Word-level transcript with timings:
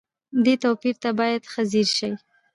دې 0.43 0.53
توپير 0.63 0.95
ته 1.03 1.09
بايد 1.19 1.43
ښه 1.51 1.61
ځير 1.71 1.87
شئ. 1.97 2.11